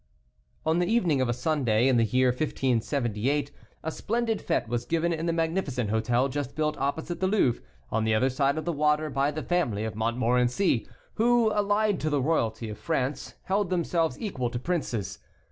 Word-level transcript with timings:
On 0.65 0.79
the 0.79 0.87
evening 0.87 1.21
of 1.21 1.29
a 1.29 1.33
Sunday, 1.33 1.87
in 1.87 1.97
the 1.97 2.03
year 2.03 2.29
1578, 2.29 3.51
a 3.83 3.91
splendid 3.91 4.39
fête 4.39 4.67
was 4.67 4.83
given 4.87 5.13
in 5.13 5.27
the 5.27 5.31
magnificent 5.31 5.91
hotel 5.91 6.27
just 6.27 6.55
built 6.55 6.75
opposite 6.79 7.19
the 7.19 7.27
Louvre, 7.27 7.61
on 7.91 8.03
the 8.03 8.15
other 8.15 8.31
side 8.31 8.57
of 8.57 8.65
the 8.65 8.73
water, 8.73 9.11
by 9.11 9.29
the 9.29 9.43
family 9.43 9.83
of 9.85 9.93
Montmorency, 9.93 10.87
who, 11.17 11.51
allied 11.53 11.99
to 11.99 12.09
the 12.09 12.19
royalty 12.19 12.67
of 12.69 12.79
France, 12.79 13.35
held 13.43 13.69
themselves 13.69 14.19
equal 14.19 14.49
to 14.49 14.57
princes. 14.57 15.19